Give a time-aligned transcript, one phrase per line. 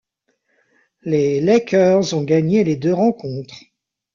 [1.03, 3.53] Les Lakers ont gagné les deux rencontres.